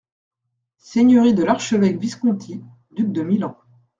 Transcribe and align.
-Seigneurie 0.77 1.35
de 1.35 1.43
l'archevêque 1.43 1.99
Visconti, 1.99 2.59
duc 2.95 3.11
de 3.11 3.21
Milan. 3.21 3.55